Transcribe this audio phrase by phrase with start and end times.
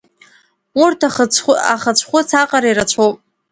[0.81, 3.17] Урҭ ахыцәхәыц аҟара ирацәоуп.